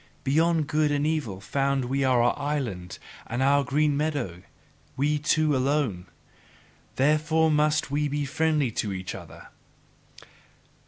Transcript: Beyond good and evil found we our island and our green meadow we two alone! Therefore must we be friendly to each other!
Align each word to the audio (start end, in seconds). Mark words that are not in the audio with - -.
Beyond 0.23 0.65
good 0.65 0.91
and 0.91 1.05
evil 1.05 1.39
found 1.39 1.85
we 1.85 2.03
our 2.03 2.35
island 2.35 2.97
and 3.27 3.43
our 3.43 3.63
green 3.63 3.95
meadow 3.95 4.41
we 4.97 5.19
two 5.19 5.55
alone! 5.55 6.07
Therefore 6.95 7.51
must 7.51 7.91
we 7.91 8.07
be 8.07 8.25
friendly 8.25 8.71
to 8.71 8.93
each 8.93 9.13
other! 9.13 9.49